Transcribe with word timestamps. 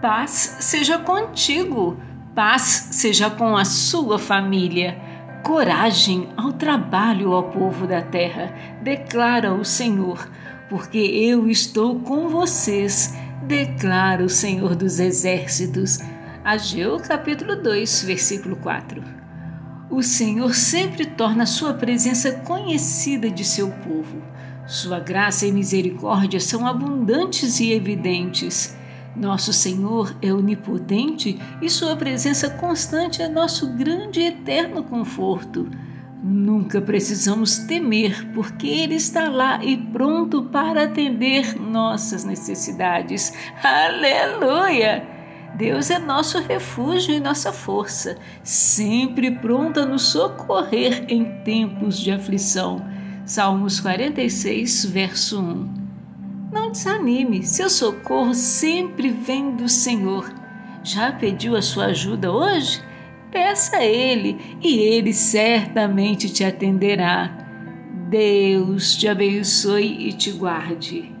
Paz 0.00 0.56
seja 0.60 0.98
contigo, 0.98 2.00
paz 2.34 2.88
seja 2.92 3.28
com 3.28 3.54
a 3.54 3.66
sua 3.66 4.18
família. 4.18 4.98
Coragem 5.44 6.30
ao 6.38 6.54
trabalho, 6.54 7.32
ó 7.32 7.42
povo 7.42 7.86
da 7.86 8.00
terra, 8.00 8.54
declara 8.82 9.52
o 9.52 9.62
Senhor, 9.62 10.26
porque 10.70 10.96
eu 10.96 11.46
estou 11.50 12.00
com 12.00 12.30
vocês, 12.30 13.14
declara 13.42 14.24
o 14.24 14.28
Senhor 14.30 14.74
dos 14.74 14.98
Exércitos. 14.98 15.98
Ageu 16.42 16.98
capítulo 16.98 17.62
2, 17.62 18.04
versículo 18.04 18.56
4. 18.56 19.04
O 19.90 20.02
Senhor 20.02 20.54
sempre 20.54 21.04
torna 21.04 21.42
a 21.42 21.46
sua 21.46 21.74
presença 21.74 22.32
conhecida 22.32 23.28
de 23.28 23.44
seu 23.44 23.70
povo. 23.70 24.22
Sua 24.66 24.98
graça 24.98 25.46
e 25.46 25.52
misericórdia 25.52 26.40
são 26.40 26.66
abundantes 26.66 27.60
e 27.60 27.72
evidentes. 27.72 28.79
Nosso 29.14 29.52
Senhor 29.52 30.14
é 30.22 30.32
onipotente 30.32 31.38
e 31.60 31.68
Sua 31.68 31.96
presença 31.96 32.48
constante 32.50 33.20
é 33.20 33.28
nosso 33.28 33.72
grande 33.74 34.20
e 34.20 34.26
eterno 34.26 34.84
conforto. 34.84 35.68
Nunca 36.22 36.80
precisamos 36.80 37.58
temer, 37.58 38.30
porque 38.34 38.66
Ele 38.66 38.94
está 38.94 39.28
lá 39.28 39.64
e 39.64 39.76
pronto 39.76 40.42
para 40.44 40.84
atender 40.84 41.58
nossas 41.58 42.24
necessidades. 42.24 43.32
Aleluia! 43.62 45.20
Deus 45.54 45.90
é 45.90 45.98
nosso 45.98 46.38
refúgio 46.38 47.14
e 47.14 47.20
nossa 47.20 47.52
força, 47.52 48.16
sempre 48.42 49.30
pronto 49.30 49.80
a 49.80 49.86
nos 49.86 50.02
socorrer 50.04 51.04
em 51.08 51.42
tempos 51.42 51.98
de 51.98 52.12
aflição. 52.12 52.84
Salmos 53.24 53.80
46, 53.80 54.84
verso 54.86 55.40
1. 55.40 55.79
Não 56.52 56.72
desanime, 56.72 57.44
seu 57.44 57.70
socorro 57.70 58.34
sempre 58.34 59.10
vem 59.10 59.54
do 59.54 59.68
Senhor. 59.68 60.32
Já 60.82 61.12
pediu 61.12 61.54
a 61.54 61.62
sua 61.62 61.86
ajuda 61.86 62.32
hoje? 62.32 62.82
Peça 63.30 63.76
a 63.76 63.84
Ele 63.84 64.56
e 64.60 64.78
Ele 64.78 65.12
certamente 65.12 66.28
te 66.28 66.44
atenderá. 66.44 67.30
Deus 68.08 68.96
te 68.96 69.06
abençoe 69.06 70.08
e 70.08 70.12
te 70.12 70.32
guarde. 70.32 71.19